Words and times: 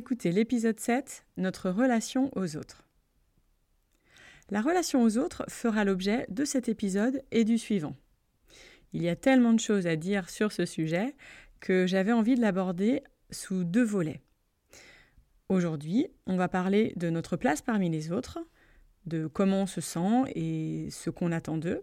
Écoutez 0.00 0.32
l'épisode 0.32 0.80
7, 0.80 1.26
Notre 1.36 1.68
relation 1.68 2.30
aux 2.34 2.56
autres. 2.56 2.88
La 4.48 4.62
relation 4.62 5.02
aux 5.02 5.18
autres 5.18 5.44
fera 5.50 5.84
l'objet 5.84 6.24
de 6.30 6.46
cet 6.46 6.70
épisode 6.70 7.22
et 7.32 7.44
du 7.44 7.58
suivant. 7.58 7.94
Il 8.94 9.02
y 9.02 9.10
a 9.10 9.14
tellement 9.14 9.52
de 9.52 9.60
choses 9.60 9.86
à 9.86 9.96
dire 9.96 10.30
sur 10.30 10.52
ce 10.52 10.64
sujet 10.64 11.14
que 11.60 11.86
j'avais 11.86 12.12
envie 12.12 12.34
de 12.34 12.40
l'aborder 12.40 13.02
sous 13.30 13.62
deux 13.62 13.84
volets. 13.84 14.22
Aujourd'hui, 15.50 16.06
on 16.26 16.38
va 16.38 16.48
parler 16.48 16.94
de 16.96 17.10
notre 17.10 17.36
place 17.36 17.60
parmi 17.60 17.90
les 17.90 18.10
autres, 18.10 18.38
de 19.04 19.26
comment 19.26 19.64
on 19.64 19.66
se 19.66 19.82
sent 19.82 20.32
et 20.34 20.88
ce 20.90 21.10
qu'on 21.10 21.30
attend 21.30 21.58
d'eux. 21.58 21.82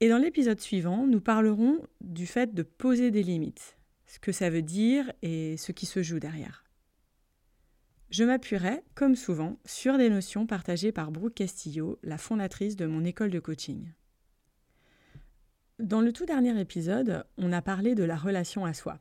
Et 0.00 0.08
dans 0.08 0.16
l'épisode 0.16 0.62
suivant, 0.62 1.06
nous 1.06 1.20
parlerons 1.20 1.82
du 2.00 2.26
fait 2.26 2.54
de 2.54 2.62
poser 2.62 3.10
des 3.10 3.22
limites, 3.22 3.75
ce 4.06 4.18
que 4.18 4.32
ça 4.32 4.50
veut 4.50 4.62
dire 4.62 5.12
et 5.22 5.56
ce 5.56 5.72
qui 5.72 5.86
se 5.86 6.02
joue 6.02 6.20
derrière. 6.20 6.64
Je 8.10 8.24
m'appuierai, 8.24 8.82
comme 8.94 9.16
souvent, 9.16 9.58
sur 9.64 9.98
des 9.98 10.08
notions 10.08 10.46
partagées 10.46 10.92
par 10.92 11.10
Brooke 11.10 11.34
Castillo, 11.34 11.98
la 12.02 12.18
fondatrice 12.18 12.76
de 12.76 12.86
mon 12.86 13.04
école 13.04 13.30
de 13.30 13.40
coaching. 13.40 13.88
Dans 15.80 16.00
le 16.00 16.12
tout 16.12 16.24
dernier 16.24 16.58
épisode, 16.60 17.26
on 17.36 17.52
a 17.52 17.60
parlé 17.62 17.94
de 17.94 18.04
la 18.04 18.16
relation 18.16 18.64
à 18.64 18.72
soi, 18.74 18.98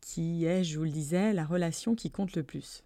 qui 0.00 0.44
est, 0.44 0.62
je 0.62 0.78
vous 0.78 0.84
le 0.84 0.90
disais, 0.90 1.32
la 1.32 1.44
relation 1.44 1.94
qui 1.94 2.10
compte 2.10 2.36
le 2.36 2.42
plus. 2.42 2.84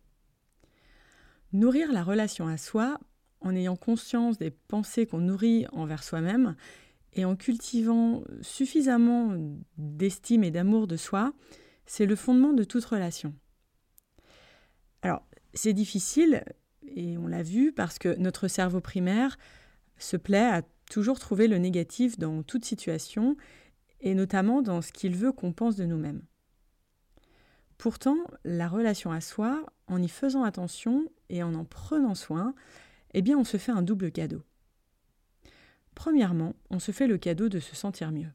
Nourrir 1.53 1.92
la 1.92 2.05
relation 2.05 2.47
à 2.47 2.56
soi, 2.56 3.01
en 3.41 3.55
ayant 3.55 3.77
conscience 3.77 4.39
des 4.39 4.51
pensées 4.51 5.06
qu'on 5.06 5.19
nourrit 5.19 5.67
envers 5.73 6.05
soi-même, 6.05 6.57
et 7.14 7.24
en 7.24 7.36
cultivant 7.36 8.23
suffisamment 8.42 9.35
d'estime 9.77 10.45
et 10.45 10.51
d'amour 10.51 10.86
de 10.86 10.96
soi, 10.96 11.33
c'est 11.86 12.07
le 12.07 12.17
fondement 12.17 12.52
de 12.52 12.64
toute 12.64 12.85
relation. 12.85 13.35
Alors, 15.02 15.27
c'est 15.55 15.73
difficile, 15.73 16.45
et 16.86 17.17
on 17.18 17.27
l'a 17.27 17.42
vu, 17.42 17.73
parce 17.73 17.98
que 17.98 18.14
notre 18.17 18.48
cerveau 18.48 18.80
primaire 18.80 19.39
se 19.97 20.17
plaît 20.17 20.47
à 20.47 20.63
toujours 20.91 21.18
trouver 21.18 21.48
le 21.48 21.58
négatif 21.58 22.18
dans 22.18 22.42
toute 22.42 22.64
situation, 22.64 23.36
et 24.01 24.14
notamment 24.14 24.63
dans 24.63 24.83
ce 24.83 24.92
qu'il 24.92 25.17
veut 25.17 25.33
qu'on 25.33 25.52
pense 25.52 25.77
de 25.77 25.85
nous-mêmes. 25.85 26.23
Pourtant, 27.79 28.17
la 28.45 28.68
relation 28.68 29.13
à 29.13 29.20
soi, 29.20 29.64
en 29.86 30.02
y 30.02 30.08
faisant 30.08 30.42
attention 30.42 31.08
et 31.29 31.42
en 31.42 31.55
en 31.55 31.64
prenant 31.64 32.14
soin, 32.14 32.55
eh 33.14 33.23
bien, 33.23 33.39
on 33.39 33.45
se 33.45 33.57
fait 33.57 33.73
un 33.73 33.83
double 33.83 34.11
cadeau. 34.11 34.42
Premièrement, 35.98 36.55
on 36.70 36.79
se 36.79 36.92
fait 36.92 37.09
le 37.09 37.19
cadeau 37.19 37.48
de 37.48 37.59
se 37.59 37.75
sentir 37.75 38.13
mieux. 38.13 38.31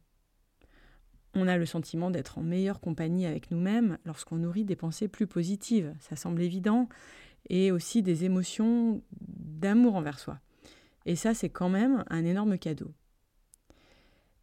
On 1.34 1.48
a 1.48 1.56
le 1.56 1.66
sentiment 1.66 2.12
d'être 2.12 2.38
en 2.38 2.44
meilleure 2.44 2.82
compagnie 2.82 3.26
avec 3.26 3.52
nous-mêmes 3.52 3.98
lorsqu'on 4.04 4.36
nourrit 4.36 4.66
des 4.66 4.76
pensées 4.76 5.08
plus 5.08 5.28
positives, 5.28 5.96
ça 6.02 6.18
semble 6.18 6.42
évident, 6.42 6.90
et 7.50 7.72
aussi 7.72 8.02
des 8.04 8.26
émotions 8.26 9.02
d'amour 9.22 9.96
envers 9.96 10.20
soi. 10.20 10.42
Et 11.06 11.16
ça, 11.16 11.34
c'est 11.34 11.48
quand 11.48 11.70
même 11.70 12.04
un 12.10 12.26
énorme 12.26 12.58
cadeau. 12.58 12.92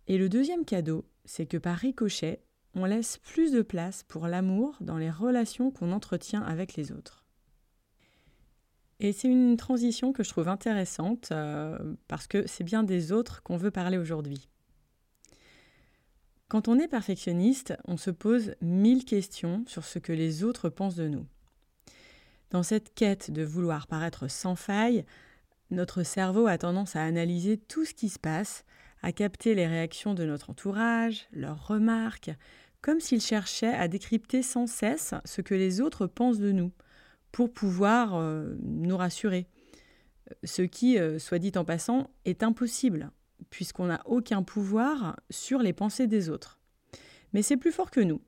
Et 0.07 0.17
le 0.17 0.31
deuxième 0.31 0.65
cadeau, 0.65 1.05
c'est 1.27 1.45
que 1.45 1.59
par 1.59 1.77
ricochet, 1.77 2.41
on 2.75 2.87
laisse 2.87 3.19
plus 3.19 3.53
de 3.53 3.61
place 3.61 4.03
pour 4.03 4.29
l'amour 4.29 4.79
dans 4.81 4.97
les 4.97 5.11
relations 5.11 5.71
qu'on 5.71 5.93
entretient 5.93 6.41
avec 6.41 6.75
les 6.75 6.91
autres. 6.91 7.20
Et 9.03 9.13
c'est 9.13 9.29
une 9.29 9.57
transition 9.57 10.13
que 10.13 10.23
je 10.23 10.29
trouve 10.29 10.49
intéressante 10.49 11.31
euh, 11.33 11.79
parce 12.07 12.27
que 12.27 12.47
c'est 12.47 12.65
bien 12.65 12.83
des 12.83 13.13
autres 13.13 13.43
qu'on 13.43 13.57
veut 13.57 13.71
parler 13.71 13.97
aujourd'hui. 13.97 14.47
Quand 16.49 16.69
on 16.69 16.79
est 16.79 16.89
perfectionniste, 16.89 17.75
on 17.87 17.97
se 17.97 18.11
pose 18.11 18.55
mille 18.61 19.07
questions 19.07 19.65
sur 19.67 19.85
ce 19.85 19.99
que 19.99 20.13
les 20.13 20.45
autres 20.45 20.69
pensent 20.69 20.97
de 20.97 21.09
nous. 21.09 21.25
Dans 22.51 22.63
cette 22.63 22.93
quête 22.95 23.31
de 23.31 23.43
vouloir 23.43 23.87
paraître 23.87 24.29
sans 24.29 24.55
faille, 24.55 25.07
notre 25.71 26.03
cerveau 26.03 26.47
a 26.47 26.59
tendance 26.59 26.95
à 26.95 27.03
analyser 27.03 27.57
tout 27.57 27.87
ce 27.87 27.95
qui 27.95 28.11
se 28.11 28.19
passe, 28.19 28.65
à 29.03 29.13
capter 29.13 29.55
les 29.55 29.67
réactions 29.67 30.13
de 30.13 30.27
notre 30.27 30.51
entourage, 30.51 31.27
leurs 31.33 31.69
remarques, 31.69 32.33
comme 32.83 33.01
s'il 33.01 33.21
cherchait 33.23 33.73
à 33.73 33.89
décrypter 33.89 34.43
sans 34.43 34.67
cesse 34.67 35.15
ce 35.25 35.41
que 35.41 35.55
les 35.55 35.81
autres 35.81 36.07
pensent 36.07 36.41
de 36.41 36.53
nous, 36.53 36.73
pour 37.33 37.53
pouvoir 37.53 38.15
euh, 38.15 38.57
nous 38.63 38.97
rassurer. 38.97 39.47
Ce 40.45 40.63
qui, 40.63 40.99
euh, 40.99 41.19
soit 41.19 41.39
dit 41.39 41.53
en 41.57 41.65
passant, 41.65 42.11
est 42.25 42.43
impossible, 42.43 43.11
puisqu'on 43.51 43.87
n'a 43.87 44.03
aucun 44.07 44.43
pouvoir 44.43 45.17
sur 45.31 45.61
les 45.61 45.73
pensées 45.73 46.07
des 46.07 46.29
autres. 46.29 46.61
Mais 47.33 47.43
c'est 47.43 47.57
plus 47.57 47.73
fort 47.73 47.91
que 47.91 48.01
nous. 48.01 48.21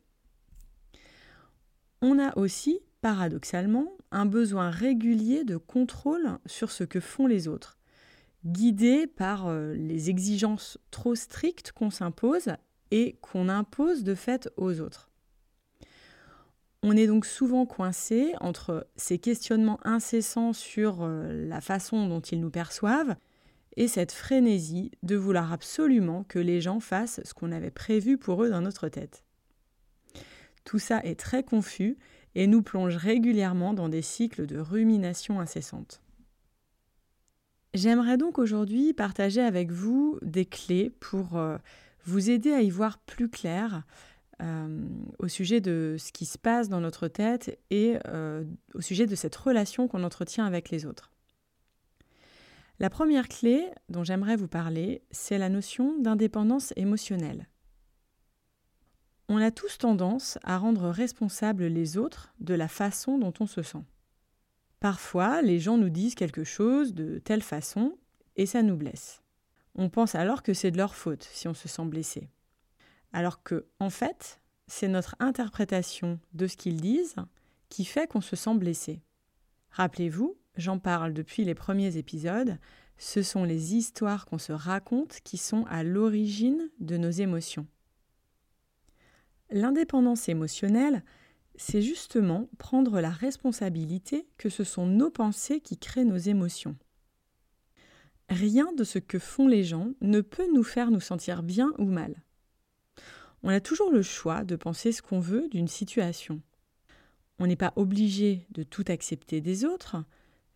On 2.01 2.19
a 2.19 2.37
aussi, 2.37 2.81
paradoxalement, 3.01 3.93
un 4.11 4.27
besoin 4.27 4.71
régulier 4.71 5.45
de 5.45 5.57
contrôle 5.57 6.39
sur 6.47 6.71
ce 6.71 6.85
que 6.85 7.01
font 7.01 7.27
les 7.27 7.47
autres, 7.47 7.79
guidé 8.45 9.07
par 9.07 9.47
euh, 9.47 9.75
les 9.75 10.11
exigences 10.11 10.79
trop 10.91 11.15
strictes 11.15 11.73
qu'on 11.73 11.91
s'impose 11.91 12.51
et 12.91 13.17
qu'on 13.21 13.49
impose 13.49 14.03
de 14.03 14.15
fait 14.15 14.51
aux 14.57 14.81
autres. 14.81 15.12
On 16.82 16.97
est 16.97 17.06
donc 17.06 17.26
souvent 17.26 17.65
coincé 17.65 18.34
entre 18.41 18.88
ces 18.97 19.19
questionnements 19.19 19.78
incessants 19.84 20.53
sur 20.53 21.03
euh, 21.03 21.47
la 21.47 21.60
façon 21.60 22.09
dont 22.09 22.20
ils 22.20 22.41
nous 22.41 22.50
perçoivent 22.50 23.15
et 23.76 23.87
cette 23.87 24.12
frénésie 24.12 24.91
de 25.03 25.16
vouloir 25.16 25.53
absolument 25.53 26.25
que 26.25 26.41
les 26.41 26.60
gens 26.60 26.81
fassent 26.81 27.20
ce 27.25 27.34
qu'on 27.34 27.53
avait 27.53 27.70
prévu 27.70 28.19
pour 28.19 28.43
eux 28.43 28.50
dans 28.50 28.60
notre 28.60 28.88
tête. 28.88 29.25
Tout 30.65 30.81
ça 30.81 31.00
est 31.04 31.19
très 31.19 31.44
confus 31.44 31.97
et 32.34 32.47
nous 32.47 32.62
plonge 32.62 32.96
régulièrement 32.96 33.75
dans 33.75 33.88
des 33.88 34.02
cycles 34.02 34.46
de 34.46 34.58
rumination 34.58 35.40
incessante. 35.40 36.02
J'aimerais 37.75 38.19
donc 38.19 38.38
aujourd'hui 38.38 38.93
partager 38.93 39.40
avec 39.40 39.70
vous 39.70 40.19
des 40.20 40.44
clés 40.44 40.90
pour 41.00 41.37
euh, 41.37 41.56
vous 42.05 42.28
aider 42.28 42.52
à 42.52 42.61
y 42.61 42.70
voir 42.70 42.99
plus 42.99 43.28
clair 43.28 43.85
euh, 44.40 44.88
au 45.19 45.29
sujet 45.29 45.61
de 45.61 45.96
ce 45.99 46.12
qui 46.12 46.25
se 46.25 46.38
passe 46.38 46.69
dans 46.69 46.81
notre 46.81 47.08
tête 47.08 47.58
et 47.70 47.99
euh, 48.08 48.44
au 48.75 48.81
sujet 48.81 49.06
de 49.06 49.14
cette 49.14 49.37
relation 49.37 49.88
qu'on 49.88 50.05
entretient 50.05 50.46
avec 50.46 50.70
les 50.70 50.87
autres. 50.87 51.12
La 52.81 52.90
première 52.90 53.29
clé 53.29 53.70
dont 53.88 54.02
j'aimerais 54.02 54.37
vous 54.37 54.49
parler, 54.49 55.02
c'est 55.11 55.38
la 55.38 55.49
notion 55.49 55.99
d'indépendance 56.00 56.73
émotionnelle. 56.76 57.49
On 59.29 59.37
a 59.37 59.50
tous 59.50 59.79
tendance 59.79 60.38
à 60.43 60.58
rendre 60.58 60.88
responsables 60.88 61.67
les 61.67 61.96
autres 61.96 62.35
de 62.40 62.55
la 62.55 62.69
façon 62.69 63.19
dont 63.19 63.32
on 63.38 63.46
se 63.46 63.62
sent. 63.62 63.85
Parfois, 64.81 65.43
les 65.43 65.61
gens 65.61 65.78
nous 65.78 65.90
disent 65.90 66.17
quelque 66.17 66.43
chose 66.43 66.93
de 66.93 67.19
telle 67.19 67.43
façon 67.43 67.96
et 68.35 68.46
ça 68.46 68.62
nous 68.62 68.76
blesse. 68.76 69.23
On 69.76 69.88
pense 69.88 70.17
alors 70.17 70.43
que 70.43 70.52
c'est 70.52 70.73
de 70.73 70.76
leur 70.76 70.96
faute 70.96 71.23
si 71.32 71.46
on 71.46 71.55
se 71.55 71.69
sent 71.69 71.85
blessé. 71.85 72.28
Alors 73.12 73.43
que, 73.43 73.67
en 73.79 73.91
fait, 73.91 74.41
c'est 74.67 74.88
notre 74.88 75.17
interprétation 75.19 76.19
de 76.32 76.47
ce 76.47 76.56
qu'ils 76.56 76.81
disent 76.81 77.17
qui 77.69 77.85
fait 77.85 78.06
qu'on 78.06 78.20
se 78.20 78.37
sent 78.37 78.55
blessé. 78.55 79.03
Rappelez-vous, 79.70 80.37
j'en 80.56 80.79
parle 80.79 81.12
depuis 81.12 81.44
les 81.44 81.55
premiers 81.55 81.97
épisodes, 81.97 82.59
ce 82.99 83.23
sont 83.23 83.44
les 83.44 83.75
histoires 83.75 84.26
qu'on 84.26 84.38
se 84.38 84.53
raconte 84.53 85.20
qui 85.25 85.38
sont 85.38 85.64
à 85.69 85.82
l'origine 85.82 86.70
de 86.79 86.97
nos 86.97 87.11
émotions. 87.11 87.67
L'indépendance 89.50 90.29
émotionnelle 90.29 91.03
c'est 91.56 91.82
justement 91.82 92.49
prendre 92.59 93.00
la 93.00 93.11
responsabilité 93.11 94.26
que 94.38 94.49
ce 94.49 94.64
sont 94.64 94.87
nos 94.87 95.11
pensées 95.11 95.61
qui 95.61 95.79
créent 95.79 96.05
nos 96.05 96.17
émotions. 96.17 96.76
Rien 98.29 98.73
de 98.73 98.85
ce 98.85 98.99
que 98.99 99.19
font 99.19 99.49
les 99.49 99.64
gens 99.64 99.93
ne 100.00 100.20
peut 100.20 100.50
nous 100.53 100.62
faire 100.62 100.91
nous 100.91 101.00
sentir 101.00 101.43
bien 101.43 101.73
ou 101.79 101.85
mal. 101.85 102.23
On 103.43 103.49
a 103.49 103.61
toujours 103.61 103.91
le 103.91 104.03
choix 104.03 104.44
de 104.44 104.56
penser 104.56 104.93
ce 104.93 105.03
qu'on 105.03 105.21
veut 105.21 105.49
d'une 105.49 105.69
situation. 105.69 106.41
On 107.39 107.47
n'est 107.47 107.56
pas 107.56 107.73
obligé 107.77 108.47
de 108.50 108.62
tout 108.62 108.85
accepter 108.89 109.41
des 109.41 109.65
autres, 109.65 109.97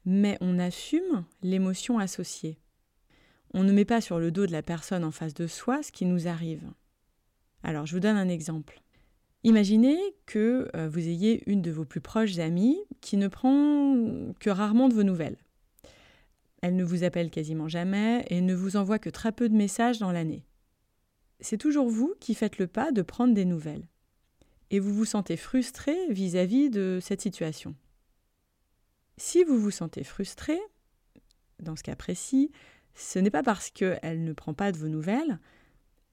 mais 0.04 0.38
on 0.40 0.58
assume 0.58 1.24
l'émotion 1.42 1.98
associée. 1.98 2.58
On 3.54 3.64
ne 3.64 3.72
met 3.72 3.84
pas 3.84 4.00
sur 4.00 4.18
le 4.18 4.30
dos 4.30 4.46
de 4.46 4.52
la 4.52 4.62
personne 4.62 5.04
en 5.04 5.10
face 5.10 5.34
de 5.34 5.46
soi 5.46 5.82
ce 5.82 5.90
qui 5.90 6.04
nous 6.04 6.28
arrive. 6.28 6.62
Alors, 7.62 7.86
je 7.86 7.94
vous 7.94 8.00
donne 8.00 8.16
un 8.16 8.28
exemple. 8.28 8.82
Imaginez 9.42 9.98
que 10.26 10.68
euh, 10.76 10.88
vous 10.88 11.08
ayez 11.08 11.42
une 11.50 11.62
de 11.62 11.70
vos 11.70 11.84
plus 11.84 12.00
proches 12.00 12.38
amies 12.38 12.78
qui 13.00 13.16
ne 13.16 13.28
prend 13.28 13.96
que 14.40 14.50
rarement 14.50 14.88
de 14.88 14.94
vos 14.94 15.02
nouvelles. 15.02 15.38
Elle 16.62 16.76
ne 16.76 16.84
vous 16.84 17.04
appelle 17.04 17.30
quasiment 17.30 17.68
jamais 17.68 18.24
et 18.28 18.40
ne 18.40 18.54
vous 18.54 18.76
envoie 18.76 18.98
que 18.98 19.10
très 19.10 19.32
peu 19.32 19.48
de 19.48 19.54
messages 19.54 19.98
dans 19.98 20.12
l'année. 20.12 20.44
C'est 21.40 21.58
toujours 21.58 21.88
vous 21.88 22.14
qui 22.20 22.34
faites 22.34 22.58
le 22.58 22.66
pas 22.66 22.92
de 22.92 23.02
prendre 23.02 23.34
des 23.34 23.44
nouvelles. 23.44 23.86
Et 24.70 24.80
vous 24.80 24.92
vous 24.92 25.04
sentez 25.04 25.36
frustré 25.36 25.94
vis-à-vis 26.08 26.70
de 26.70 26.98
cette 27.00 27.20
situation. 27.20 27.74
Si 29.16 29.44
vous 29.44 29.58
vous 29.58 29.70
sentez 29.70 30.02
frustré, 30.04 30.58
dans 31.60 31.76
ce 31.76 31.82
cas 31.82 31.96
précis, 31.96 32.50
ce 32.94 33.18
n'est 33.18 33.30
pas 33.30 33.42
parce 33.42 33.70
qu'elle 33.70 34.24
ne 34.24 34.32
prend 34.32 34.54
pas 34.54 34.72
de 34.72 34.78
vos 34.78 34.88
nouvelles, 34.88 35.38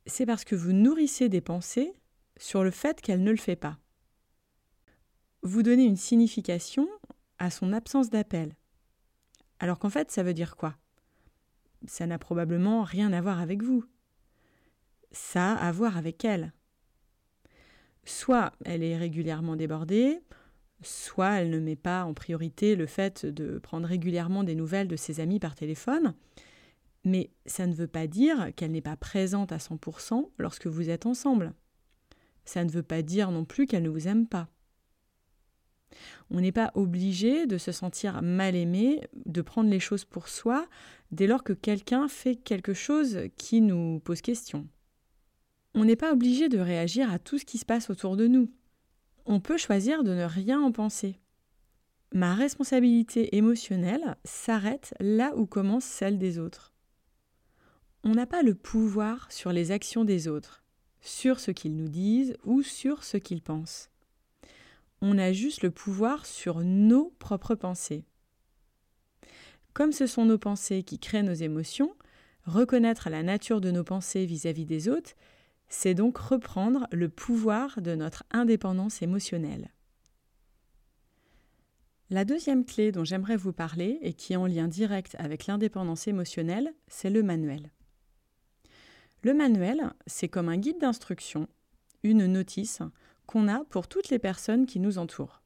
c'est 0.06 0.26
parce 0.26 0.44
que 0.44 0.56
vous 0.56 0.74
nourrissez 0.74 1.30
des 1.30 1.42
pensées 1.42 1.94
sur 2.38 2.64
le 2.64 2.72
fait 2.72 3.02
qu'elle 3.02 3.24
ne 3.24 3.32
le 3.32 3.38
fait 3.38 3.56
pas. 3.56 3.80
Vous 5.42 5.64
donnez 5.64 5.84
une 5.84 5.98
signification 5.98 6.88
à 7.40 7.50
son 7.50 7.74
absence 7.74 8.10
d'appel. 8.10 8.56
Alors 9.60 9.80
qu'en 9.80 9.90
fait, 9.90 10.12
ça 10.12 10.24
veut 10.24 10.34
dire 10.34 10.56
quoi? 10.56 10.76
Ça 11.88 12.06
n'a 12.06 12.20
probablement 12.20 12.84
rien 12.84 13.12
à 13.12 13.22
voir 13.22 13.40
avec 13.40 13.62
vous. 13.62 13.86
Ça 15.14 15.54
a 15.54 15.68
à 15.68 15.72
voir 15.72 15.98
avec 15.98 16.26
elle. 16.26 16.52
Soit 18.04 18.52
elle 18.66 18.84
est 18.84 18.98
régulièrement 18.98 19.56
débordée, 19.56 20.20
soit 20.82 21.40
elle 21.40 21.50
ne 21.50 21.60
met 21.60 21.76
pas 21.76 22.04
en 22.04 22.14
priorité 22.14 22.76
le 22.76 22.86
fait 22.86 23.26
de 23.26 23.60
prendre 23.60 23.88
régulièrement 23.88 24.44
des 24.44 24.56
nouvelles 24.56 24.88
de 24.88 24.96
ses 24.96 25.20
amis 25.20 25.40
par 25.40 25.56
téléphone, 25.56 26.14
mais 27.06 27.32
ça 27.46 27.68
ne 27.68 27.74
veut 27.74 27.88
pas 27.88 28.08
dire 28.08 28.52
qu'elle 28.56 28.72
n'est 28.72 28.82
pas 28.82 28.98
présente 28.98 29.52
à 29.52 29.58
100% 29.58 30.30
lorsque 30.38 30.68
vous 30.68 30.90
êtes 30.90 31.06
ensemble. 31.06 31.54
Ça 32.46 32.64
ne 32.64 32.72
veut 32.72 32.84
pas 32.84 33.02
dire 33.02 33.32
non 33.32 33.46
plus 33.46 33.68
qu'elle 33.68 33.84
ne 33.84 33.90
vous 33.90 34.08
aime 34.08 34.28
pas. 34.28 34.50
On 36.32 36.42
n'est 36.42 36.52
pas 36.52 36.72
obligé 36.76 37.46
de 37.46 37.58
se 37.58 37.72
sentir 37.72 38.22
mal 38.22 38.56
aimé, 38.56 39.02
de 39.26 39.42
prendre 39.42 39.70
les 39.70 39.80
choses 39.80 40.06
pour 40.06 40.28
soi, 40.28 40.68
dès 41.12 41.28
lors 41.28 41.44
que 41.44 41.54
quelqu'un 41.54 42.08
fait 42.08 42.36
quelque 42.36 42.74
chose 42.74 43.20
qui 43.38 43.62
nous 43.62 44.00
pose 44.00 44.22
question. 44.22 44.68
On 45.76 45.86
n'est 45.86 45.96
pas 45.96 46.14
obligé 46.14 46.50
de 46.50 46.60
réagir 46.60 47.12
à 47.12 47.20
tout 47.20 47.38
ce 47.38 47.46
qui 47.46 47.58
se 47.58 47.66
passe 47.66 47.90
autour 47.90 48.16
de 48.16 48.28
nous. 48.28 48.52
On 49.26 49.40
peut 49.40 49.58
choisir 49.58 50.04
de 50.04 50.14
ne 50.14 50.24
rien 50.24 50.62
en 50.62 50.72
penser. 50.72 51.20
Ma 52.14 52.36
responsabilité 52.36 53.36
émotionnelle 53.36 54.18
s'arrête 54.24 54.94
là 55.00 55.34
où 55.36 55.46
commence 55.46 55.86
celle 55.86 56.20
des 56.20 56.38
autres. 56.38 56.74
On 58.04 58.12
n'a 58.12 58.28
pas 58.28 58.44
le 58.44 58.54
pouvoir 58.54 59.32
sur 59.32 59.52
les 59.52 59.72
actions 59.72 60.04
des 60.04 60.28
autres, 60.28 60.64
sur 61.02 61.40
ce 61.40 61.52
qu'ils 61.52 61.76
nous 61.76 61.88
disent 61.88 62.36
ou 62.44 62.62
sur 62.62 63.04
ce 63.04 63.18
qu'ils 63.18 63.42
pensent 63.42 63.90
on 65.06 65.18
a 65.18 65.34
juste 65.34 65.64
le 65.64 65.70
pouvoir 65.70 66.26
sur 66.26 66.62
nos 66.62 67.14
propres 67.20 67.56
pensées. 67.56 68.06
Comme 69.74 69.92
ce 69.92 70.08
sont 70.08 70.24
nos 70.24 70.38
pensées 70.38 70.84
qui 70.84 70.98
créent 70.98 71.24
nos 71.24 71.34
émotions, 71.34 71.94
reconnaître 72.46 73.10
la 73.10 73.22
nature 73.22 73.60
de 73.60 73.70
nos 73.70 73.84
pensées 73.84 74.26
vis-à-vis 74.26 74.66
des 74.66 74.88
autres, 74.88 75.12
c'est 75.74 75.96
donc 75.96 76.20
reprendre 76.20 76.88
le 76.92 77.10
pouvoir 77.10 77.82
de 77.82 77.96
notre 77.96 78.24
indépendance 78.30 79.02
émotionnelle. 79.02 79.72
La 82.12 82.26
deuxième 82.26 82.64
clé 82.64 82.92
dont 82.92 83.04
j'aimerais 83.04 83.38
vous 83.38 83.54
parler 83.54 83.98
et 84.04 84.14
qui 84.14 84.34
est 84.34 84.38
en 84.38 84.46
lien 84.46 84.68
direct 84.68 85.16
avec 85.18 85.48
l'indépendance 85.48 86.08
émotionnelle, 86.08 86.72
c'est 86.88 87.10
le 87.10 87.24
manuel. 87.24 87.72
Le 89.24 89.34
manuel, 89.34 89.92
c'est 90.06 90.28
comme 90.28 90.48
un 90.48 90.58
guide 90.58 90.80
d'instruction, 90.80 91.48
une 92.04 92.28
notice 92.28 92.84
qu'on 93.26 93.48
a 93.48 93.64
pour 93.66 93.88
toutes 93.88 94.10
les 94.10 94.20
personnes 94.20 94.68
qui 94.68 94.80
nous 94.80 95.00
entourent. 95.00 95.42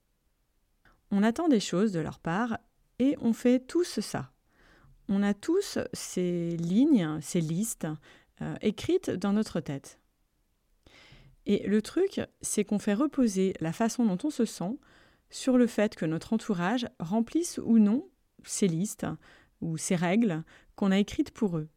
On 1.10 1.24
attend 1.24 1.48
des 1.48 1.62
choses 1.62 1.94
de 1.94 2.02
leur 2.02 2.20
part 2.20 2.60
et 3.00 3.16
on 3.22 3.32
fait 3.32 3.60
tous 3.60 4.02
ça. 4.02 4.34
On 5.08 5.24
a 5.24 5.34
tous 5.34 5.80
ces 5.94 6.58
lignes, 6.58 7.18
ces 7.22 7.40
listes 7.40 7.88
euh, 8.42 8.56
écrites 8.62 9.10
dans 9.10 9.32
notre 9.32 9.62
tête. 9.62 10.00
Et 11.48 11.66
le 11.66 11.82
truc, 11.82 12.20
c'est 12.42 12.66
qu'on 12.66 12.78
fait 12.78 12.94
reposer 12.94 13.54
la 13.62 13.72
façon 13.72 14.06
dont 14.06 14.18
on 14.26 14.30
se 14.30 14.44
sent 14.44 14.78
sur 15.30 15.58
le 15.58 15.66
fait 15.66 15.96
que 15.96 16.06
notre 16.06 16.34
entourage 16.34 16.88
remplisse 17.00 17.60
ou 17.64 17.80
non 17.80 18.08
ces 18.44 18.68
listes 18.68 19.08
ou 19.62 19.78
ces 19.78 19.96
règles 19.96 20.44
qu'on 20.76 20.92
a 20.92 21.00
écrites 21.00 21.32
pour 21.32 21.58
eux. 21.58 21.70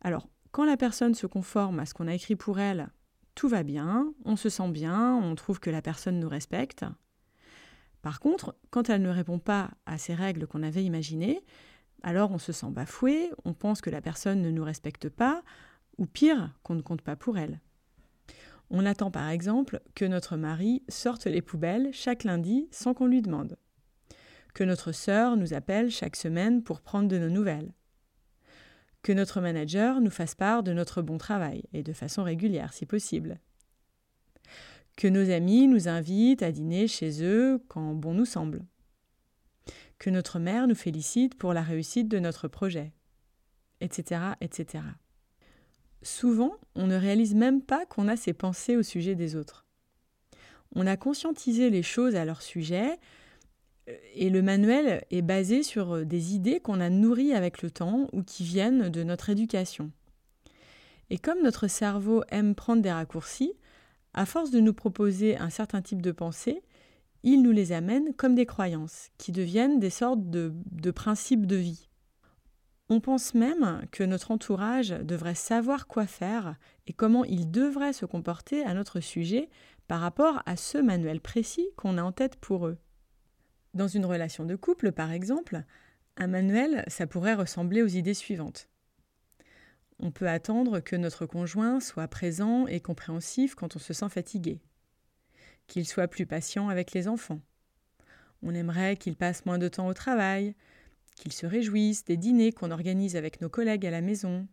Alors, 0.00 0.28
quand 0.50 0.64
la 0.64 0.76
personne 0.76 1.14
se 1.14 1.28
conforme 1.28 1.78
à 1.78 1.86
ce 1.86 1.94
qu'on 1.94 2.08
a 2.08 2.14
écrit 2.14 2.36
pour 2.36 2.58
elle 2.58 2.90
tout 3.34 3.48
va 3.48 3.62
bien, 3.62 4.12
on 4.24 4.36
se 4.36 4.50
sent 4.50 4.68
bien, 4.68 5.14
on 5.16 5.34
trouve 5.36 5.58
que 5.58 5.70
la 5.70 5.80
personne 5.80 6.20
nous 6.20 6.28
respecte. 6.28 6.84
Par 8.02 8.20
contre, 8.20 8.56
quand 8.70 8.90
elle 8.90 9.00
ne 9.00 9.08
répond 9.08 9.38
pas 9.38 9.70
à 9.86 9.96
ces 9.96 10.12
règles 10.12 10.46
qu'on 10.46 10.62
avait 10.62 10.84
imaginées, 10.84 11.40
alors 12.02 12.32
on 12.32 12.38
se 12.38 12.52
sent 12.52 12.70
bafoué, 12.70 13.30
on 13.44 13.54
pense 13.54 13.80
que 13.80 13.90
la 13.90 14.02
personne 14.02 14.42
ne 14.42 14.50
nous 14.50 14.64
respecte 14.64 15.08
pas, 15.08 15.42
ou 15.96 16.04
pire, 16.04 16.52
qu'on 16.62 16.74
ne 16.74 16.82
compte 16.82 17.00
pas 17.00 17.16
pour 17.16 17.38
elle. 17.38 17.60
On 18.72 18.84
attend 18.84 19.12
par 19.12 19.28
exemple 19.28 19.80
que 19.94 20.04
notre 20.04 20.36
mari 20.36 20.82
sorte 20.88 21.26
les 21.26 21.42
poubelles 21.42 21.90
chaque 21.92 22.24
lundi 22.24 22.66
sans 22.72 22.94
qu'on 22.94 23.06
lui 23.06 23.22
demande. 23.22 23.56
Que 24.54 24.64
notre 24.64 24.90
sœur 24.90 25.36
nous 25.36 25.54
appelle 25.54 25.90
chaque 25.90 26.16
semaine 26.16 26.64
pour 26.64 26.80
prendre 26.80 27.06
de 27.06 27.18
nos 27.18 27.30
nouvelles 27.30 27.72
que 29.02 29.12
notre 29.12 29.40
manager 29.40 30.00
nous 30.00 30.10
fasse 30.10 30.34
part 30.34 30.62
de 30.62 30.72
notre 30.72 31.02
bon 31.02 31.18
travail, 31.18 31.64
et 31.72 31.82
de 31.82 31.92
façon 31.92 32.22
régulière 32.22 32.72
si 32.72 32.86
possible. 32.86 33.40
Que 34.96 35.08
nos 35.08 35.30
amis 35.30 35.66
nous 35.66 35.88
invitent 35.88 36.42
à 36.42 36.52
dîner 36.52 36.86
chez 36.86 37.24
eux 37.24 37.62
quand 37.68 37.94
bon 37.94 38.14
nous 38.14 38.24
semble. 38.24 38.64
Que 39.98 40.10
notre 40.10 40.38
mère 40.38 40.68
nous 40.68 40.74
félicite 40.74 41.36
pour 41.36 41.52
la 41.52 41.62
réussite 41.62 42.08
de 42.08 42.18
notre 42.18 42.48
projet, 42.48 42.92
etc. 43.80 44.20
etc. 44.40 44.84
Souvent, 46.02 46.56
on 46.74 46.86
ne 46.86 46.96
réalise 46.96 47.34
même 47.34 47.62
pas 47.62 47.86
qu'on 47.86 48.08
a 48.08 48.16
ces 48.16 48.32
pensées 48.32 48.76
au 48.76 48.82
sujet 48.82 49.14
des 49.14 49.36
autres. 49.36 49.64
On 50.74 50.86
a 50.86 50.96
conscientisé 50.96 51.70
les 51.70 51.82
choses 51.82 52.16
à 52.16 52.24
leur 52.24 52.42
sujet, 52.42 52.98
et 54.14 54.30
le 54.30 54.42
manuel 54.42 55.04
est 55.10 55.22
basé 55.22 55.62
sur 55.62 55.96
euh, 55.96 56.04
des 56.04 56.34
idées 56.34 56.60
qu'on 56.60 56.80
a 56.80 56.88
nourries 56.88 57.34
avec 57.34 57.62
le 57.62 57.70
temps 57.70 58.08
ou 58.12 58.22
qui 58.22 58.44
viennent 58.44 58.88
de 58.88 59.02
notre 59.02 59.30
éducation. 59.30 59.90
Et 61.10 61.18
comme 61.18 61.42
notre 61.42 61.66
cerveau 61.66 62.22
aime 62.28 62.54
prendre 62.54 62.80
des 62.80 62.92
raccourcis, 62.92 63.52
à 64.14 64.24
force 64.24 64.50
de 64.50 64.60
nous 64.60 64.72
proposer 64.72 65.36
un 65.36 65.50
certain 65.50 65.82
type 65.82 66.00
de 66.00 66.12
pensée, 66.12 66.62
il 67.22 67.42
nous 67.42 67.50
les 67.50 67.72
amène 67.72 68.14
comme 68.14 68.34
des 68.34 68.46
croyances, 68.46 69.10
qui 69.18 69.32
deviennent 69.32 69.78
des 69.78 69.90
sortes 69.90 70.30
de 70.30 70.90
principes 70.90 71.46
de 71.46 71.56
vie. 71.56 71.88
On 72.94 73.00
pense 73.00 73.32
même 73.32 73.86
que 73.90 74.04
notre 74.04 74.32
entourage 74.32 74.90
devrait 74.90 75.34
savoir 75.34 75.86
quoi 75.86 76.06
faire 76.06 76.56
et 76.86 76.92
comment 76.92 77.24
il 77.24 77.50
devrait 77.50 77.94
se 77.94 78.04
comporter 78.04 78.62
à 78.64 78.74
notre 78.74 79.00
sujet 79.00 79.48
par 79.88 80.02
rapport 80.02 80.42
à 80.44 80.56
ce 80.56 80.76
manuel 80.76 81.22
précis 81.22 81.66
qu'on 81.78 81.96
a 81.96 82.02
en 82.02 82.12
tête 82.12 82.36
pour 82.36 82.66
eux. 82.66 82.76
Dans 83.72 83.88
une 83.88 84.04
relation 84.04 84.44
de 84.44 84.56
couple, 84.56 84.92
par 84.92 85.10
exemple, 85.10 85.64
un 86.18 86.26
manuel, 86.26 86.84
ça 86.86 87.06
pourrait 87.06 87.32
ressembler 87.32 87.80
aux 87.80 87.86
idées 87.86 88.12
suivantes. 88.12 88.68
On 89.98 90.10
peut 90.10 90.28
attendre 90.28 90.80
que 90.80 90.94
notre 90.94 91.24
conjoint 91.24 91.80
soit 91.80 92.08
présent 92.08 92.66
et 92.66 92.80
compréhensif 92.80 93.54
quand 93.54 93.74
on 93.74 93.78
se 93.78 93.94
sent 93.94 94.10
fatigué, 94.10 94.60
qu'il 95.66 95.86
soit 95.86 96.08
plus 96.08 96.26
patient 96.26 96.68
avec 96.68 96.92
les 96.92 97.08
enfants. 97.08 97.40
On 98.42 98.54
aimerait 98.54 98.98
qu'il 98.98 99.16
passe 99.16 99.46
moins 99.46 99.56
de 99.56 99.68
temps 99.68 99.86
au 99.86 99.94
travail, 99.94 100.54
qu'il 101.16 101.32
se 101.32 101.46
réjouisse 101.46 102.04
des 102.04 102.16
dîners 102.16 102.52
qu'on 102.52 102.70
organise 102.70 103.16
avec 103.16 103.40
nos 103.40 103.48
collègues 103.48 103.86
à 103.86 103.90
la 103.90 104.00
maison. 104.00 104.46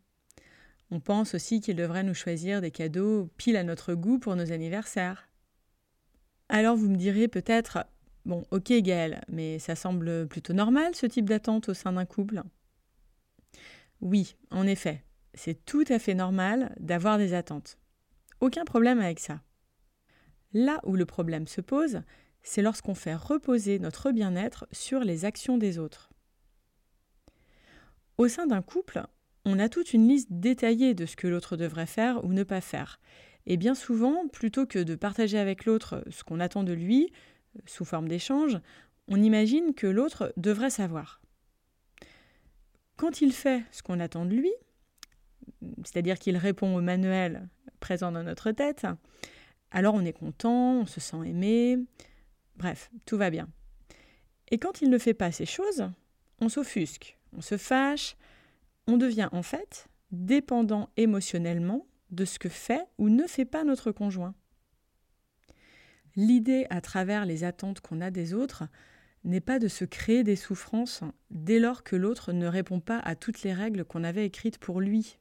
On 0.91 0.99
pense 0.99 1.35
aussi 1.35 1.61
qu'il 1.61 1.75
devrait 1.75 2.03
nous 2.03 2.13
choisir 2.13 2.61
des 2.61 2.71
cadeaux 2.71 3.29
pile 3.37 3.57
à 3.57 3.63
notre 3.63 3.93
goût 3.93 4.19
pour 4.19 4.35
nos 4.35 4.51
anniversaires. 4.51 5.29
Alors 6.49 6.75
vous 6.75 6.89
me 6.89 6.97
direz 6.97 7.27
peut-être 7.27 7.85
Bon, 8.25 8.45
ok 8.51 8.73
Gaël, 8.81 9.23
mais 9.29 9.59
ça 9.59 9.75
semble 9.75 10.27
plutôt 10.27 10.53
normal 10.53 10.93
ce 10.93 11.05
type 11.05 11.29
d'attente 11.29 11.69
au 11.69 11.73
sein 11.73 11.93
d'un 11.93 12.05
couple. 12.05 12.43
Oui, 14.01 14.35
en 14.51 14.67
effet, 14.67 15.03
c'est 15.33 15.65
tout 15.65 15.85
à 15.89 15.99
fait 15.99 16.13
normal 16.13 16.75
d'avoir 16.79 17.17
des 17.17 17.33
attentes. 17.33 17.77
Aucun 18.41 18.65
problème 18.65 18.99
avec 18.99 19.19
ça. 19.19 19.41
Là 20.53 20.79
où 20.83 20.95
le 20.95 21.05
problème 21.05 21.47
se 21.47 21.61
pose, 21.61 22.01
c'est 22.41 22.61
lorsqu'on 22.61 22.95
fait 22.95 23.15
reposer 23.15 23.79
notre 23.79 24.11
bien-être 24.11 24.67
sur 24.71 25.01
les 25.01 25.25
actions 25.25 25.57
des 25.57 25.77
autres. 25.77 26.08
Au 28.19 28.27
sein 28.27 28.47
d'un 28.47 28.61
couple, 28.61 29.01
on 29.45 29.59
a 29.59 29.69
toute 29.69 29.93
une 29.93 30.05
liste 30.05 30.27
détaillée 30.29 30.93
de 30.93 31.05
ce 31.05 31.15
que 31.15 31.25
l'autre 31.25 31.55
devrait 31.55 31.85
faire 31.85 32.21
ou 32.25 32.33
ne 32.33 32.43
pas 32.43 32.59
faire. 32.59 32.99
Et 33.45 33.55
bien 33.55 33.73
souvent, 33.73 34.27
plutôt 34.27 34.65
que 34.65 34.79
de 34.79 34.95
partager 34.95 35.39
avec 35.39 35.63
l'autre 35.63 36.03
ce 36.09 36.25
qu'on 36.25 36.41
attend 36.41 36.65
de 36.65 36.73
lui, 36.73 37.13
sous 37.65 37.85
forme 37.85 38.09
d'échange, 38.09 38.59
on 39.07 39.23
imagine 39.23 39.73
que 39.73 39.87
l'autre 39.87 40.33
devrait 40.35 40.69
savoir. 40.69 41.21
Quand 42.97 43.21
il 43.21 43.31
fait 43.31 43.63
ce 43.71 43.81
qu'on 43.83 44.01
attend 44.01 44.25
de 44.25 44.35
lui, 44.35 44.51
c'est-à-dire 45.85 46.19
qu'il 46.19 46.35
répond 46.35 46.75
au 46.75 46.81
manuel 46.81 47.47
présent 47.79 48.11
dans 48.11 48.23
notre 48.23 48.51
tête, 48.51 48.85
alors 49.71 49.95
on 49.95 50.03
est 50.03 50.11
content, 50.11 50.81
on 50.81 50.85
se 50.85 50.99
sent 50.99 51.25
aimé, 51.25 51.77
bref, 52.57 52.91
tout 53.05 53.15
va 53.15 53.29
bien. 53.29 53.47
Et 54.51 54.57
quand 54.57 54.81
il 54.81 54.89
ne 54.89 54.97
fait 54.97 55.13
pas 55.13 55.31
ces 55.31 55.45
choses, 55.45 55.89
on 56.41 56.49
s'offusque, 56.49 57.18
on 57.33 57.41
se 57.41 57.57
fâche, 57.57 58.15
on 58.87 58.97
devient 58.97 59.29
en 59.31 59.43
fait 59.43 59.87
dépendant 60.11 60.89
émotionnellement 60.97 61.85
de 62.11 62.25
ce 62.25 62.39
que 62.39 62.49
fait 62.49 62.87
ou 62.97 63.09
ne 63.09 63.27
fait 63.27 63.45
pas 63.45 63.63
notre 63.63 63.91
conjoint. 63.91 64.33
L'idée 66.15 66.65
à 66.69 66.81
travers 66.81 67.25
les 67.25 67.43
attentes 67.43 67.81
qu'on 67.81 68.01
a 68.01 68.11
des 68.11 68.33
autres 68.33 68.63
n'est 69.23 69.41
pas 69.41 69.59
de 69.59 69.67
se 69.67 69.85
créer 69.85 70.23
des 70.23 70.35
souffrances 70.35 71.03
dès 71.29 71.59
lors 71.59 71.83
que 71.83 71.95
l'autre 71.95 72.33
ne 72.33 72.47
répond 72.47 72.79
pas 72.79 72.99
à 72.99 73.15
toutes 73.15 73.43
les 73.43 73.53
règles 73.53 73.85
qu'on 73.85 74.03
avait 74.03 74.25
écrites 74.25 74.57
pour 74.57 74.81
lui. 74.81 75.19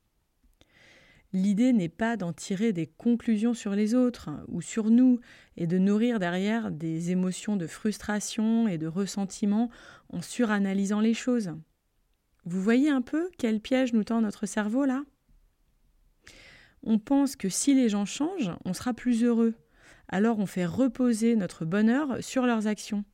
L'idée 1.34 1.74
n'est 1.74 1.90
pas 1.90 2.16
d'en 2.16 2.32
tirer 2.32 2.72
des 2.72 2.86
conclusions 2.86 3.52
sur 3.52 3.72
les 3.72 3.94
autres 3.94 4.30
ou 4.48 4.62
sur 4.62 4.90
nous 4.90 5.20
et 5.58 5.66
de 5.66 5.76
nourrir 5.76 6.18
derrière 6.18 6.70
des 6.70 7.10
émotions 7.10 7.56
de 7.56 7.66
frustration 7.66 8.66
et 8.66 8.78
de 8.78 8.86
ressentiment 8.86 9.68
en 10.10 10.22
suranalysant 10.22 11.00
les 11.00 11.12
choses. 11.12 11.50
Vous 12.50 12.62
voyez 12.62 12.88
un 12.88 13.02
peu 13.02 13.28
quel 13.36 13.60
piège 13.60 13.92
nous 13.92 14.04
tend 14.04 14.22
notre 14.22 14.46
cerveau 14.46 14.86
là? 14.86 15.04
On 16.82 16.98
pense 16.98 17.36
que 17.36 17.50
si 17.50 17.74
les 17.74 17.90
gens 17.90 18.06
changent, 18.06 18.52
on 18.64 18.72
sera 18.72 18.94
plus 18.94 19.22
heureux. 19.22 19.54
Alors 20.08 20.38
on 20.38 20.46
fait 20.46 20.64
reposer 20.64 21.36
notre 21.36 21.66
bonheur 21.66 22.24
sur 22.24 22.46
leurs 22.46 22.66
actions. 22.66 23.04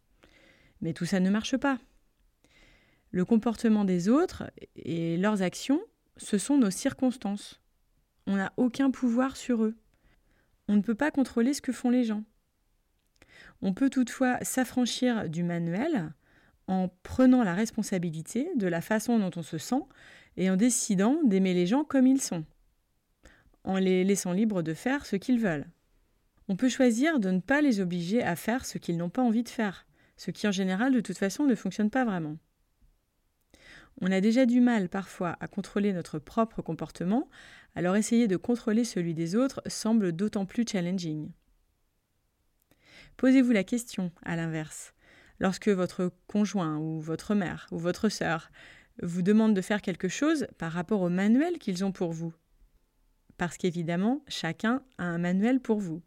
Mais 0.82 0.92
tout 0.92 1.04
ça 1.04 1.18
ne 1.18 1.30
marche 1.30 1.56
pas. 1.56 1.80
Le 3.10 3.24
comportement 3.24 3.84
des 3.84 4.08
autres 4.08 4.52
et 4.76 5.16
leurs 5.16 5.42
actions, 5.42 5.80
ce 6.16 6.38
sont 6.38 6.56
nos 6.56 6.70
circonstances. 6.70 7.60
On 8.28 8.36
n'a 8.36 8.52
aucun 8.56 8.92
pouvoir 8.92 9.36
sur 9.36 9.64
eux. 9.64 9.74
On 10.68 10.76
ne 10.76 10.80
peut 10.80 10.94
pas 10.94 11.10
contrôler 11.10 11.54
ce 11.54 11.62
que 11.62 11.72
font 11.72 11.90
les 11.90 12.04
gens. 12.04 12.22
On 13.62 13.74
peut 13.74 13.90
toutefois 13.90 14.38
s'affranchir 14.44 15.28
du 15.28 15.42
manuel 15.42 16.12
en 16.66 16.88
prenant 17.02 17.42
la 17.42 17.54
responsabilité 17.54 18.48
de 18.56 18.66
la 18.66 18.80
façon 18.80 19.18
dont 19.18 19.30
on 19.36 19.42
se 19.42 19.58
sent 19.58 19.82
et 20.36 20.50
en 20.50 20.56
décidant 20.56 21.18
d'aimer 21.24 21.54
les 21.54 21.66
gens 21.66 21.84
comme 21.84 22.06
ils 22.06 22.20
sont, 22.20 22.44
en 23.64 23.76
les 23.76 24.04
laissant 24.04 24.32
libres 24.32 24.62
de 24.62 24.74
faire 24.74 25.06
ce 25.06 25.16
qu'ils 25.16 25.40
veulent. 25.40 25.66
On 26.48 26.56
peut 26.56 26.68
choisir 26.68 27.20
de 27.20 27.30
ne 27.30 27.40
pas 27.40 27.62
les 27.62 27.80
obliger 27.80 28.22
à 28.22 28.36
faire 28.36 28.66
ce 28.66 28.78
qu'ils 28.78 28.96
n'ont 28.96 29.10
pas 29.10 29.22
envie 29.22 29.42
de 29.42 29.48
faire, 29.48 29.86
ce 30.16 30.30
qui 30.30 30.46
en 30.46 30.52
général 30.52 30.92
de 30.92 31.00
toute 31.00 31.18
façon 31.18 31.44
ne 31.44 31.54
fonctionne 31.54 31.90
pas 31.90 32.04
vraiment. 32.04 32.36
On 34.00 34.10
a 34.10 34.20
déjà 34.20 34.44
du 34.44 34.60
mal 34.60 34.88
parfois 34.88 35.36
à 35.40 35.46
contrôler 35.46 35.92
notre 35.92 36.18
propre 36.18 36.62
comportement, 36.62 37.28
alors 37.74 37.96
essayer 37.96 38.26
de 38.26 38.36
contrôler 38.36 38.84
celui 38.84 39.14
des 39.14 39.36
autres 39.36 39.62
semble 39.66 40.12
d'autant 40.12 40.46
plus 40.46 40.64
challenging. 40.68 41.30
Posez-vous 43.16 43.52
la 43.52 43.64
question, 43.64 44.10
à 44.24 44.34
l'inverse, 44.34 44.93
lorsque 45.44 45.68
votre 45.68 46.10
conjoint 46.26 46.78
ou 46.78 47.02
votre 47.02 47.34
mère 47.34 47.68
ou 47.70 47.76
votre 47.76 48.08
sœur 48.08 48.50
vous 49.02 49.20
demande 49.20 49.54
de 49.54 49.60
faire 49.60 49.82
quelque 49.82 50.08
chose 50.08 50.46
par 50.56 50.72
rapport 50.72 51.02
au 51.02 51.10
manuel 51.10 51.58
qu'ils 51.58 51.84
ont 51.84 51.92
pour 51.92 52.12
vous. 52.12 52.32
Parce 53.36 53.58
qu'évidemment, 53.58 54.24
chacun 54.26 54.82
a 54.96 55.04
un 55.04 55.18
manuel 55.18 55.60
pour 55.60 55.80
vous. 55.80 56.00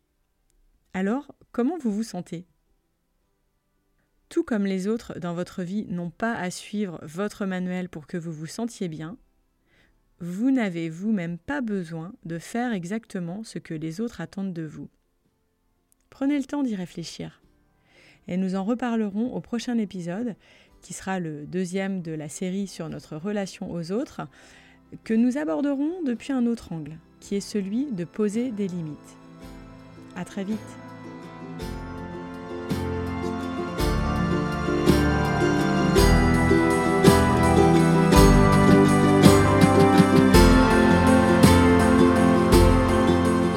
Alors, 0.96 1.36
comment 1.52 1.78
vous 1.78 1.92
vous 1.92 2.02
sentez? 2.02 2.48
Tout 4.28 4.44
comme 4.44 4.66
les 4.66 4.88
autres 4.88 5.20
dans 5.20 5.36
votre 5.36 5.62
vie 5.62 5.86
n'ont 5.86 6.10
pas 6.10 6.34
à 6.34 6.50
suivre 6.50 7.00
votre 7.04 7.46
manuel 7.46 7.90
pour 7.90 8.08
que 8.08 8.18
vous 8.18 8.34
vous 8.34 8.48
sentiez 8.48 8.88
bien, 8.88 9.20
vous 10.20 10.50
n'avez 10.50 10.90
vous-même 10.90 11.38
pas 11.38 11.62
besoin 11.62 12.12
de 12.26 12.40
faire 12.40 12.74
exactement 12.74 13.44
ce 13.44 13.60
que 13.60 13.76
les 13.76 14.02
autres 14.02 14.20
attendent 14.20 14.54
de 14.54 14.66
vous. 14.66 14.90
Prenez 16.10 16.40
le 16.40 16.46
temps 16.46 16.64
d'y 16.64 16.76
réfléchir 16.76 17.40
et 18.28 18.38
nous 18.38 18.56
en 18.56 18.64
reparlerons 18.64 19.34
au 19.34 19.40
prochain 19.40 19.78
épisode, 19.78 20.36
qui 20.82 20.94
sera 20.94 21.20
le 21.20 21.46
deuxième 21.46 22.02
de 22.02 22.12
la 22.12 22.30
série 22.30 22.68
sur 22.68 22.90
notre 22.90 23.18
relation 23.18 23.72
aux 23.72 23.92
autres, 23.92 24.22
que 25.04 25.14
nous 25.14 25.38
aborderons 25.38 26.04
depuis 26.06 26.34
un 26.34 26.46
autre 26.46 26.72
angle, 26.72 26.98
qui 27.20 27.36
est 27.36 27.42
celui 27.42 27.92
de 27.92 28.06
poser 28.06 28.52
des 28.52 28.68
limites. 28.68 29.18
À 30.16 30.24
très 30.26 30.44
vite. 30.44 30.60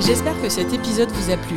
J'espère 0.00 0.40
que 0.42 0.48
cet 0.48 0.72
épisode 0.72 1.10
vous 1.10 1.30
a 1.30 1.36
plu. 1.36 1.56